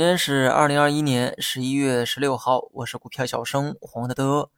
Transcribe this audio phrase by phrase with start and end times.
[0.00, 4.50] 今天是二零二一年十一月十六号，我是股票小生黄德德。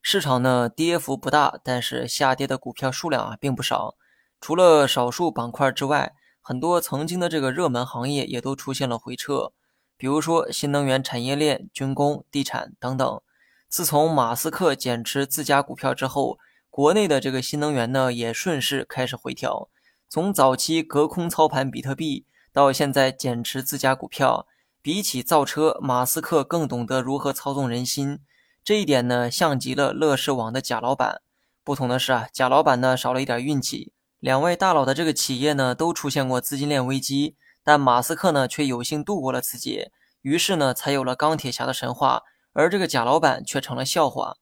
[0.00, 3.96] 市场呢跌幅不大，但是下跌的股票数量啊并不少。
[4.40, 9.50] 除了少数板块之外，很多曾经的这个热门行业也都出现了回撤，
[9.96, 13.20] 比如说新能源产业链、军工、地产等等。
[13.68, 16.38] 自从马斯克减持自家股票之后，
[16.70, 19.68] 国内的这个新能源呢也顺势开始回调。
[20.08, 24.46] 从早期隔空操盘比特币，到现在减持自家股票。
[24.84, 28.18] 比起造车，马斯克更懂得如何操纵人心。
[28.62, 31.22] 这一点呢，像极了乐视网的贾老板。
[31.64, 33.94] 不同的是啊，贾老板呢少了一点运气。
[34.18, 42.20] 两位大佬的这个企业呢，都出现过资金链危机，但马斯克呢却有幸度过了此劫，于是呢才有了钢铁侠的神话。
[42.52, 44.34] 而这个贾老板却成了笑话。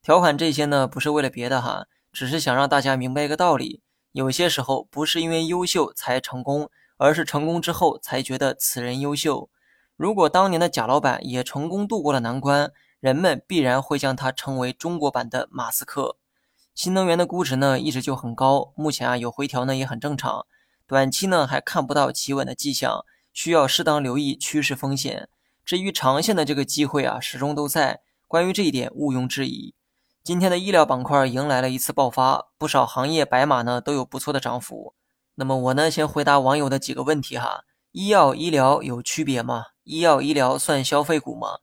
[0.00, 3.82] 调侃这些呢，不是为了别的哈，只是想让大家明白一个道理：
[4.12, 9.50] 有些时候不是因为优秀才成功，而是成功之后才觉得此人优秀。
[10.00, 16.16] 如果当年的贾老板也成功度过了难关，人们必然会将他称为中国版的马斯克。
[16.74, 20.46] 新能源的估值呢一直就很高，目前啊有回调呢也很正常，
[20.86, 25.28] 短期呢还看不到企稳的迹象，需要适当留意趋势风险。
[25.66, 29.74] 至于长线的这个机会啊始终都在，关于这一点毋庸置疑。
[30.24, 34.94] 今天的医疗板块迎来了一次爆发，不少行业白马呢都有不错的涨幅。
[35.34, 39.66] 那么我呢先回答网友的几个问题哈：医药医疗有区别吗？
[39.84, 41.58] 医药医疗算消费股吗？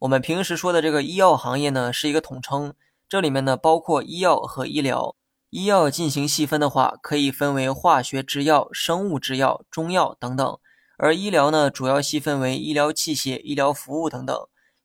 [0.00, 2.74] 我们平时说的这个医药行业呢，是一个统称，
[3.08, 5.14] 这里面呢包括医药和医疗。
[5.50, 10.58] 医药进行细分的话，可以分为化学制药、生物制药、中药等等；
[10.96, 14.36] 而医疗呢，主要细分为医疗器械、医疗服务等等。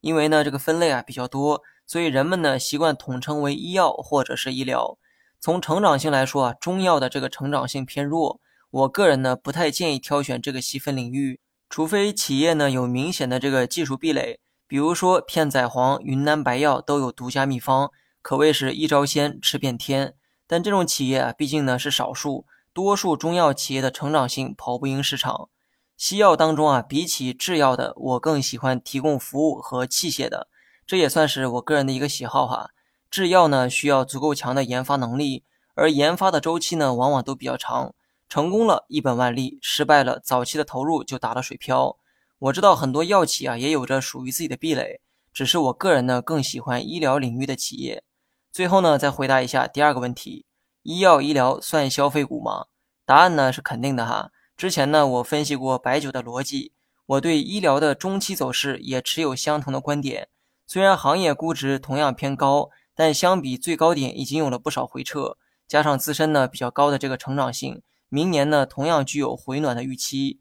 [0.01, 4.97] 因为呢这个分类啊比较多，所以人们呢习惯统称为医药或者是医疗。
[5.39, 8.39] 从成长性来说啊，中药的这个成长性偏弱，
[8.71, 11.39] 我个人呢不太建议挑选这个细分领域。
[11.69, 20.13] 除非企业呢有明显的这个技术壁垒，比如说片仔癀、云南白药都有独家秘方，可谓是一招鲜吃遍天。
[20.47, 25.49] 但这种企业啊，毕竟呢是少数，多数中药企业的成长性跑不赢市场。
[25.97, 30.47] 西药当中啊，比起制药的，我更喜欢提供服务和器械的，
[30.85, 32.69] 这也算是我个人的一个喜好哈。
[33.09, 35.43] 制药呢需要足够强的研发能力，
[35.73, 37.94] 而研发的周期呢往往都比较长。
[38.27, 41.97] 成功了一本万利，失败了早期的投入就打了水漂。
[42.39, 44.99] 我知道很多药企啊也有着属于自己的壁垒，
[45.33, 48.03] 只是我个人呢更喜欢医疗领域的企业。
[48.51, 50.45] 最后呢再回答一下第二个问题：
[50.83, 52.65] 医药医疗算消费股吗？
[53.05, 54.31] 答案呢是肯定的哈。
[54.57, 56.73] 之前呢我分析过白酒的逻辑，
[57.05, 60.27] 我对医疗的中期走势也持有相同的观点。
[60.67, 65.37] 虽然行业估值同样偏高，但相比最高点已经有了不少回撤，
[65.67, 67.81] 加上自身呢比较高的这个成长性。
[68.09, 70.39] 明年呢，同样具有回暖的预期。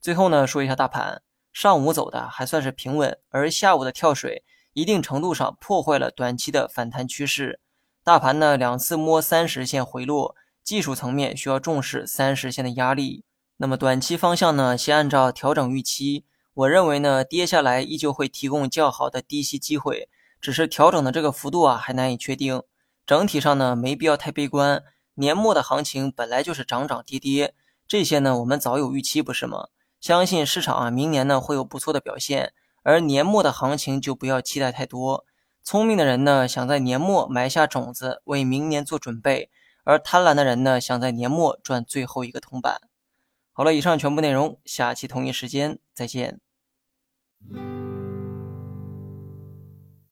[0.00, 1.22] 最后呢，说一下大盘，
[1.52, 7.60] 上午走的还算是平稳，而下午的跳水，一定程度上破坏了短期的反弹趋势。
[8.04, 13.24] 大盘呢，两次摸三十线回落，技术层面需要重视三十线的压力。
[13.56, 16.24] 那么短期方向呢，先按照调整预期。
[16.54, 20.08] 我认为呢，跌下来依旧会提供较好的低吸机会，
[20.40, 22.62] 只是调整的这个幅度啊，还难以确定。
[23.04, 24.84] 整体上呢，没必要太悲观。
[25.16, 27.54] 年末的行情本来就是涨涨跌跌，
[27.88, 29.68] 这些呢我们早有预期，不是吗？
[30.00, 35.24] 相信市场啊明年呢会有不错的表现，而年末的行情就不要期待太多。
[35.64, 39.48] 聪明的人呢想在年末埋下种子，为明年做准备；
[39.84, 42.80] 而贪婪的人呢想在年末赚最后一个铜板。
[43.52, 46.40] 好了，以上全部内容，下期同一时间再见。